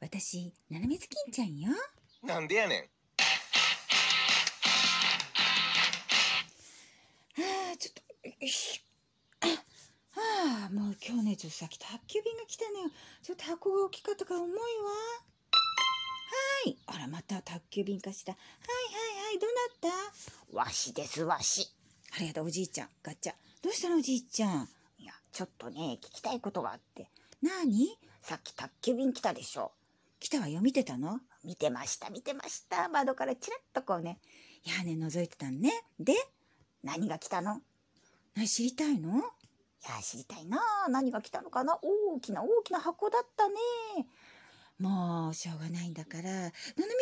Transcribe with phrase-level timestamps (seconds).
[0.00, 1.72] 私、ななみずきんちゃんよ。
[2.22, 2.82] なんでやねん。
[7.40, 9.46] ああ、ちょっと、よいしょ。
[10.18, 12.90] ああ、もう今日ね、ちょっとさっき宅急便が来たのよ。
[13.22, 14.58] ちょっと箱が大きかったから重いわ。
[14.58, 14.64] は
[16.66, 16.76] い。
[16.86, 18.34] あら、また宅急便かしら。
[18.34, 18.42] はい
[18.94, 19.56] はいはい、どうな
[19.90, 19.92] っ
[20.52, 20.56] た？
[20.56, 21.72] わしですわし。
[22.16, 22.88] ありがとう、おじいちゃん。
[23.02, 23.34] ガチャ。
[23.62, 24.68] どうしたの、おじいちゃん？
[24.98, 27.10] いや、ちょっとね、聞きたいことがあって。
[27.42, 29.72] なにさっき宅急便来たでしょ。
[30.18, 31.20] 来たわよ、見てたの？
[31.44, 32.88] 見てました、見てました。
[32.88, 34.18] 窓からチラッとこうね。
[34.64, 35.70] 屋根覗いてたのね。
[36.00, 36.14] で、
[36.82, 37.60] 何が来たの？
[38.34, 39.18] 何知りたいの？
[39.18, 39.20] い
[39.88, 40.58] や、知りたいな。
[40.88, 41.78] 何が来たのかな？
[41.82, 43.54] 大きな大きな箱だったね。
[44.78, 46.22] もう、しょうがないんだから。
[46.22, 46.50] どのみ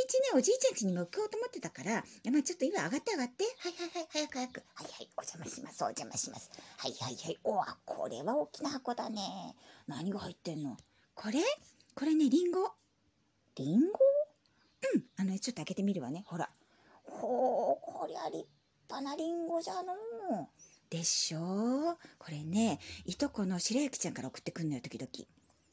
[0.06, 2.04] ちね、おじいちゃん家に向かおうと思ってたから。
[2.30, 3.44] まあちょっと今上がって上がって。
[3.44, 4.62] はいはいはい、早く早く。
[4.74, 6.50] はいはい、お邪魔します、お邪魔します。
[6.78, 7.38] はいはいはい。
[7.42, 9.56] おわ、これは大きな箱だね。
[9.88, 10.76] 何が入ってんの？
[11.14, 11.40] これ？
[11.96, 12.72] これね、リンゴ。
[13.56, 13.86] リンゴ？
[14.94, 15.04] うん。
[15.16, 16.24] あのね、ちょっと開けてみるわね。
[16.26, 16.50] ほら。
[17.04, 18.46] ほう、こりゃ立
[18.88, 20.48] 派なリンゴじゃのう。
[20.90, 25.10] でしょこれね、いとこの白雪ちゃんから送ってくんのよ、時々。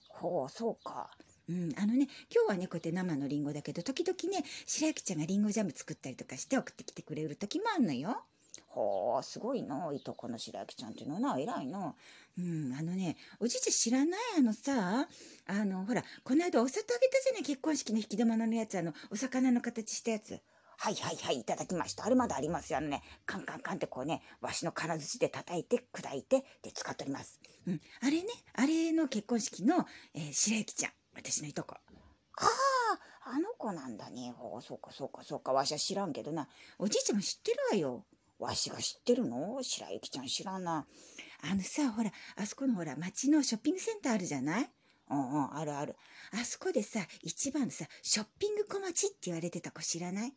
[0.09, 1.11] ほう、そうか。
[1.49, 8.23] うん、あのね、今日はね、こうやって生のリンゴだけど、時々ね、白雪ちゃんがリンゴジャム作ったりとかして送ってきてくれる時もあんのよ。
[8.73, 9.91] ほう、すごいな。
[9.93, 11.93] いとこの白雪ちゃんっていうのはな、偉いな。
[12.37, 15.07] うん、あのね、おじいちゃん知らないあのさ、
[15.45, 20.39] あの、ほら、この間お砂糖あげたじゃない、結婚式の引き出物のやつ、あの、お魚の形したやつ。
[20.77, 22.05] はいはいはい、いただきました。
[22.05, 22.79] あれまだありますよ。
[22.79, 27.39] あのね、カンカンカンってこうね、わしの金槌で叩いて、砕いて、で、使っております。
[27.67, 29.85] うん、あれね、あれの結婚式の、
[30.15, 31.75] えー白雪ちゃん、私のいとこ。
[31.75, 32.45] あ
[33.25, 34.33] あ、あの子なんだね。
[34.35, 35.53] ほう、そうかそうかそうか。
[35.53, 36.47] わしは知らんけどな。
[36.79, 38.05] おじいちゃんも知ってるわよ。
[38.41, 39.61] わしが知ってるの？
[39.61, 40.85] 白雪ちゃん知らんな。
[41.43, 44.69] あのさ、ほら、あそこのほら、町のショッピングセンターあるじゃない？
[45.09, 45.95] うんうん、あるある。
[46.33, 50.33] あそこでさ、一番のさ、ショッピング小町って言われてた子知らない？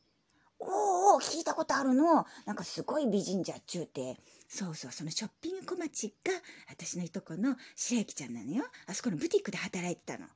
[0.60, 2.24] おお、聞いたことあるの。
[2.46, 4.16] なんかすごい美人じゃっちゅうて。
[4.48, 6.32] そうそう、そのショッピング小町が、
[6.68, 8.64] 私のいとこの白雪ちゃんなのよ。
[8.86, 10.26] あそこのブティックで働いてたの。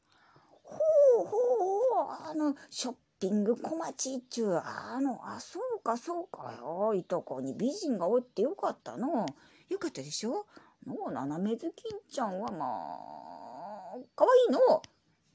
[0.65, 0.77] ほ
[1.23, 6.95] うほうほう、あの、ショッピング小町っちゅう、あの、あ、そうかそうかよ。
[6.95, 9.27] いとこに美人がおってよかったの。
[9.69, 10.47] よかったでしょ？
[10.87, 14.83] のう、斜めずきんちゃんはまあ、かわいいの。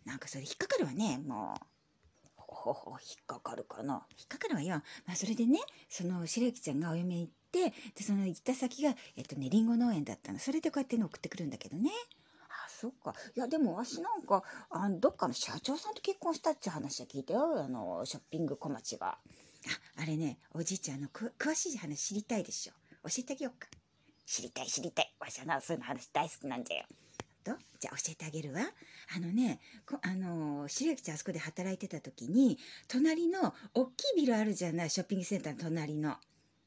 [0.05, 1.63] なんかそれ引っかかるわね、もう。
[2.37, 4.05] ほほ、引っかかるかな。
[4.17, 4.81] 引っかかるわよ。
[5.05, 5.59] まあ、それでね、
[5.89, 10.39] その白雪ちゃんがお嫁行って、で、その行った先が、えっとね、リンゴ農園だったの。
[10.39, 11.91] それでこうやってね、送ってくるんだけどね。
[12.49, 13.13] あ、そっか。
[13.35, 17.63] いや、でもわしなんか、あどっかの社長さんと結婚したっていう話は聞いたよ。
[17.63, 19.17] あの、ショッピング小町が。
[19.69, 22.73] あ、あれね、おじいちゃんあのく詳しい話知りたいでしょ。
[23.07, 23.67] 教えてあげようか。
[24.25, 25.13] 知りたい知りたい。
[25.19, 26.85] わしはな、そういうの話大好きなんじゃよ。
[27.43, 28.61] とじゃあ教えてあげるわ。
[29.15, 32.57] あのね、こあのー、白雪ちゃんあそこで働いてた時に、
[32.87, 36.15] 隣の大きいビルあるじゃない、ショッピングセンターの隣の。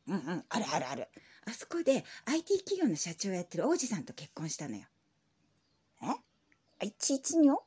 [0.09, 1.09] うんうん、あるあるある。
[1.47, 4.85] あそこで IT 企業の社長をやってる王子さんと結婚したのよ。
[6.81, 6.87] え？
[6.87, 7.63] いちいちにょ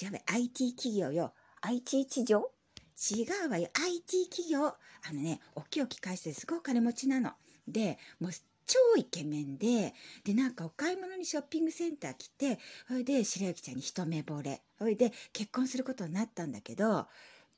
[0.00, 1.34] 違う IT 企業よ。
[1.60, 2.52] 愛知一条
[2.98, 3.68] 違うわよ。
[3.74, 4.66] IT 企業。
[4.66, 4.76] あ
[5.12, 7.32] のね、大きい大きい会社ですごい金持ちなの。
[7.68, 8.30] で、もう
[8.66, 9.94] 超イケメンで、
[10.24, 14.62] で、なんかお買い物にショッピングセンター来て、それで白雪ちゃんに一目惚れ。
[14.78, 17.06] それで結婚することになったんだけど、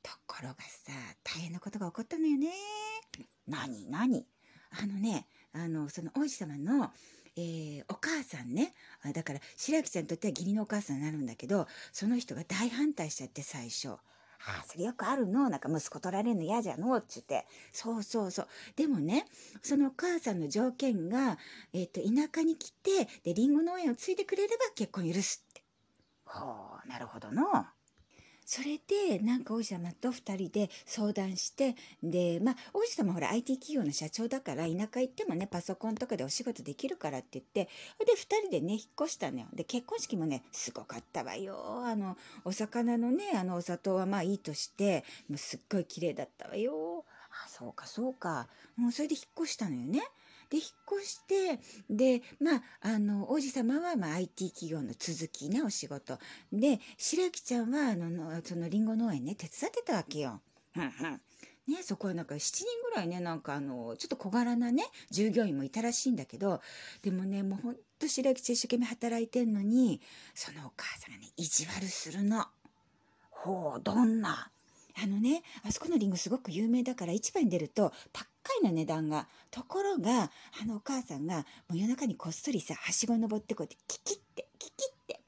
[0.03, 0.93] ところがさ、
[1.23, 2.49] 大変なことが起こったのよね。
[3.47, 4.25] 何何？
[4.79, 6.91] あのね、あの、その王子様の、
[7.35, 8.73] えーお母さんね。
[9.13, 13.97] だから、白雪ちゃんにとっては義理のお母さんになるんだけど、その人が大反対しちゃって最初。
[14.47, 15.49] あそれよくあるの？
[15.49, 16.95] なんか息子取られるの嫌じゃの？
[16.97, 17.45] っつって。
[17.71, 18.47] そうそうそう。
[18.75, 19.25] でもね、
[19.61, 21.37] そのお母さんの条件が、
[21.73, 25.63] えっ、と、田舎に来て、で、りんご農園を継いでくれれば結婚許すって。
[26.25, 27.43] ほう、なるほどの。
[28.45, 37.69] それで、なんか王子様と二人で相談して、で、まあ、王子様ほら IT 企業の社長だから、田舎行ってもね、パソコンとかでお仕事できるからって言って、
[38.05, 39.45] で二人でね、引っ越したのよ。
[39.53, 41.83] で、結婚式もね、すごかったわよ。
[41.85, 47.05] あの、お魚のね、あの、お砂糖はまあいいとして、もうすっごい綺麗だったわよ。
[47.45, 48.47] あ、そうかそうか。
[48.75, 50.01] もうそれで引っ越したのよね。
[50.51, 50.65] で、引っ
[50.99, 51.59] 越して、
[51.89, 56.19] で、まあ、あの、王子様は、まあ、IT 企業の続きね、お仕事。
[56.51, 60.41] で、白雪ちゃんは、あの、そのリンゴ農園ね、手伝ってたわけよ。
[61.67, 66.59] ね、そこはなんか7人ぐらいね、なんかあの、ちょっと小柄なね、従業員もいたらしいんだけど、
[67.01, 70.01] でもね、もうほんと白雪ちゃん一生懸命働いてんのに、
[70.33, 72.45] そのお母さんがね、意地悪するの。
[73.29, 74.51] ほう、どんな。
[75.01, 77.93] あのね、あそこのリンゴすごく有名だから市場に出ると
[78.59, 79.27] 高いの値段が。
[79.49, 80.31] ところが、
[80.61, 85.19] あのお母さんがもう夜中にこっそりさ、はしご登ってこうやってキキって、キキって、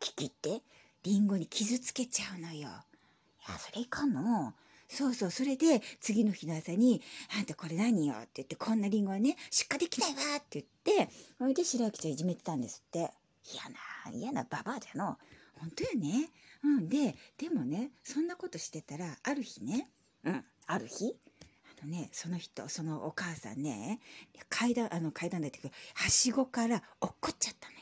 [0.00, 0.62] 聞きって
[1.02, 2.58] リンゴに傷つけちゃうのよ。
[2.58, 4.54] いやそれいかんの
[4.88, 7.02] そうそう、それで次の日の朝に、
[7.36, 8.14] あんたこれ何よ？
[8.14, 13.10] って言って、こんなリンゴはね、出荷できないわって言って、それで白雪ちゃんいじめてたんですって。
[13.52, 15.18] 嫌な嫌なババアじゃの
[15.58, 16.30] 本当よね。
[16.62, 16.88] うん。
[16.88, 19.88] で、でもね、そんなことしてたら、ある日ね、
[20.24, 21.14] うんある日
[21.82, 24.00] のね、その人、そのお母さんね、
[24.48, 27.80] 階段、あの階段だってくる、はしごから落っこっちゃったのよ。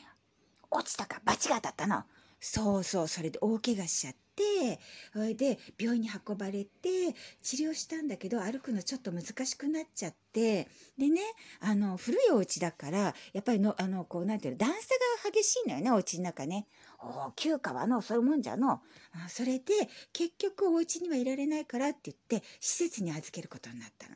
[0.71, 2.03] 落ちたか罰が当たったの
[2.39, 4.79] そうそう、それで大怪我しちゃって、
[5.13, 10.67] それで病院に運ばれて、治療したんだけど、歩くのちょっと難しくなっちゃって、
[10.97, 11.21] でね、
[11.61, 14.81] あの、古いお家だから、やっぱりの、あの、こう、なんていうの、段差が
[15.31, 16.67] 激しいのよね、お家の中ね。
[16.99, 18.81] おお休暇はのそういうもんじゃの
[19.27, 19.73] それで、
[20.11, 24.15] 結局お家にはいられないからって言って、施設に預けることになったの。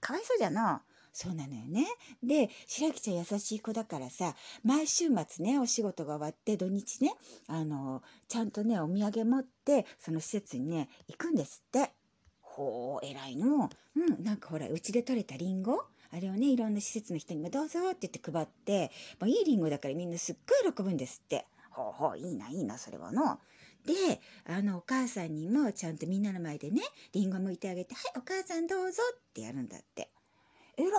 [0.00, 0.80] かわいそうじゃの
[1.12, 1.86] そうなのよね。
[2.22, 7.12] で、白木ちゃん優しい子だからさ、毎週末ね、お仕事が終わって土日ね、
[7.48, 11.90] あの、ちゃんとね、お土産持って、その施設にね、行くんですって。
[12.40, 18.90] ほう偉いのうん、なんかほら、うちで採れたリンゴあれをね、いろんな施設の人にもどうぞって言って配って、
[19.20, 21.46] まあ、いいリンゴだからみんなすっごい喜ぶんですって。
[21.70, 23.38] ほうほういいないいなそれはの
[23.86, 26.82] で、あの、お母さんにもちゃんとみんなの前でね、
[27.12, 30.10] リンゴ剥いてあげて、はい、お母さんどうぞってやるんだって。
[30.76, 30.98] 偉いの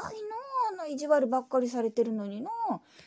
[0.72, 2.50] あんな意地悪ばっかりされてるのにの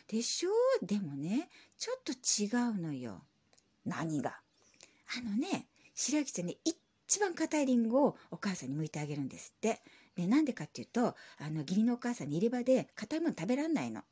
[0.07, 0.49] でしょ？
[0.81, 2.47] でもね、ちょっと違
[2.77, 3.21] うのよ。
[3.85, 4.39] 何が？
[5.17, 6.57] あのね、白木ちゃんね、
[7.13, 9.81] 一番硬いリンゴをお母さんに剥いてあげるんですって。
[10.15, 13.99] で、なんでかっていうと、あの、義理のお母さんに入れ歯で硬いもの食べらんないの。
[13.99, 14.05] は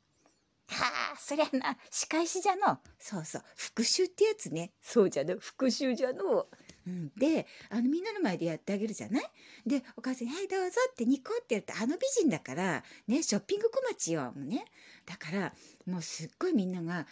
[1.14, 4.70] あそりゃな仕返しじゃのそうそう、復讐ってやつね。
[4.80, 6.46] そうじゃの復讐じゃの
[6.86, 9.24] うん、で、あの、みんなの前でやってあげるじゃない？
[9.66, 14.64] で、お母さんに、はい、どうぞってニコってやると、あの美人だから、ね、ショッピング小町よ、もうね。
[15.06, 15.52] だから、
[15.86, 17.06] もうすっごいみんなが、は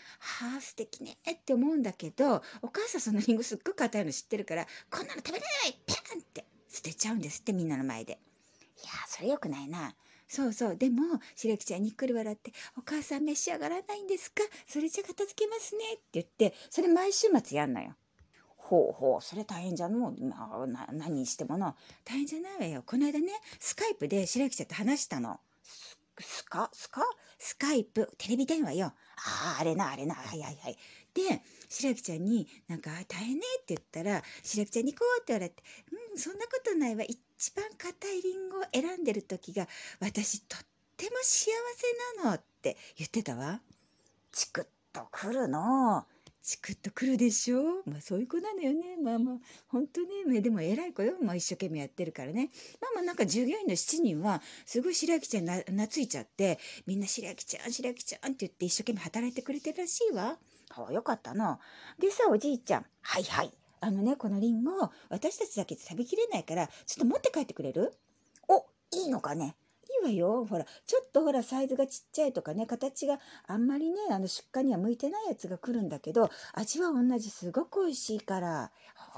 [0.59, 8.19] あ、素敵ねって思うんだけど、お母さんそのリンゴすっごい硬いの知ってるから、こんなの食べれないピャンって捨てちゃうんですって、みんなの前で。
[8.83, 9.95] いやそれよくないな
[10.27, 10.77] そうそう。
[10.77, 11.03] でも、
[11.35, 14.43] 白木ちゃんにっくり笑って、お母さん召し上がらないんですか？
[14.67, 17.97] それじゃ片付けますねって言って、それ毎週末やんのよ。
[18.71, 21.75] ほうほうそれ大変じゃのまあな何にしてもの
[22.05, 22.85] 大変じゃないわよ。
[22.87, 25.41] この間ね、スカイプで白木ちゃんと話したの。
[26.21, 27.03] スカスカ
[27.37, 28.93] スカイプ、テレビ電話よ。
[29.17, 30.79] あああれなあれなはいはいはい
[31.15, 35.65] で、白木ちゃんになんか大変ねって言ったら、白木ちゃんに行こうって言われて、
[36.13, 37.03] うん、そんなことないわ。
[37.03, 39.67] 一番硬いリンゴを選んでる時が、
[39.99, 40.61] 私とっ
[40.97, 41.51] ても幸
[42.15, 43.61] せなのって言ってたわ。
[44.31, 46.07] チクッとくるの
[46.43, 47.83] チクッとくるでしょ？
[47.87, 48.97] まあそういう子なのよね。
[49.03, 49.35] まあまあ、
[49.69, 50.09] 本当ね。
[50.27, 51.15] まあでも偉い子よ。
[51.23, 52.51] まあ一生懸命やってるからね。
[52.81, 60.39] まあまあなんか従業員の7人は、すごい白木ちゃんな懐いちゃって、みんな白木ちゃん、白木ちゃんって言って一生懸命働いてくれてるらしいわ。
[60.73, 61.59] ほうよかったの
[61.99, 63.51] でさおじいちゃんはいはい
[63.81, 67.93] あのね、このリンゴ、私たちだけで食べきれないから、ちょっと持って帰ってくれる？
[68.47, 69.57] おいいのかね？
[70.01, 70.45] いわよ。
[70.45, 78.71] ほら、ちょっとほら、サイズがちっちゃいとかね、形があんまりね、あの、出荷には向いてないやつが来るんだけど、味は同じ、すごく美味しいから。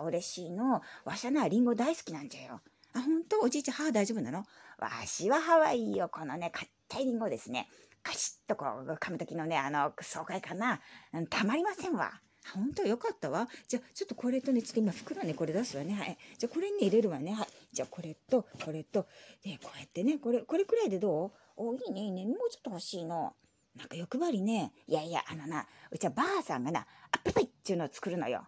[0.05, 0.83] 嬉しいの。
[1.05, 2.61] わしゃなリンゴ大好きなんじゃよ。
[2.95, 4.45] あ、本当おじいちゃん、歯大丈夫なの？
[4.79, 6.09] わしはハワイよ。
[6.09, 7.69] このね硬いリンゴですね。
[8.03, 10.81] カシッとこう噛む時のねあの爽快感な。
[11.15, 12.21] うんたまりませんわ。
[12.55, 13.49] 本当よかったわ。
[13.69, 15.95] じゃあ、ちょっとこれとね、ちょっと今袋ね、これ出すわね。
[15.95, 16.19] はい。
[16.39, 17.33] じゃあ、これに入れるわね。
[17.35, 17.47] はい。
[17.73, 19.07] じゃあ、これと、これと、
[19.45, 21.33] で、こうやってね、これ、これくらいでどう？
[21.55, 23.35] おいいねいいねもうちょっと欲しいの
[23.77, 24.73] なんか欲張りね。
[24.89, 28.47] いやいやあのなうちはばあさんがなアップルパイっていうのを作るのよあ、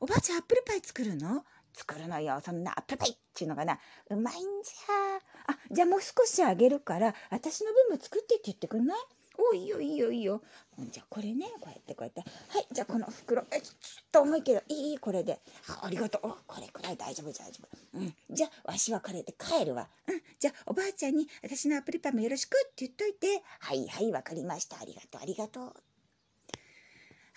[0.00, 1.44] おばあちゃんアップルパイ作るの？
[1.74, 8.98] 作るのよそんなアップルパイっていうのがなうまいんじゃあ、じゃあもう少しあげるから、私の分も作ってって言ってくんない？
[9.52, 10.42] いいよいいよいいよ。
[10.78, 12.20] じゃあこれね、こうやってこうやって。
[12.20, 13.44] はい、じゃあこの袋。
[13.50, 15.40] え、ちょっと重いけど、いいこれで。
[15.68, 18.14] あありがとうこれくらい大丈夫大丈夫うん。
[18.30, 19.88] じゃあわしはこれで帰るわ。
[20.08, 20.22] うん。
[20.38, 23.42] じゃあおばあちゃんに私のアプリパもよろしくって言っといて。
[23.60, 25.74] はいはいわかりましたありがとうありがとう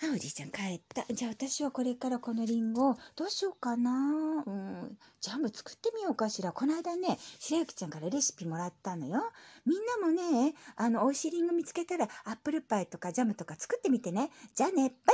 [0.02, 1.10] あ、おじいちゃん帰った。
[1.12, 4.44] じゃあ私はこれからこのリンゴ、どうしようかな。
[4.46, 4.98] うん。
[5.22, 6.52] ジャム作ってみようかしら。
[6.52, 9.22] この間ね、白雪ちゃんからレシピもらったのよ。
[9.64, 14.30] みんなもね、あの、美味しいリンゴ見つけたら、アップルパイとかジャムとか作ってみてね。
[14.54, 15.12] じゃあね、バイバ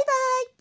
[0.51, 0.52] イ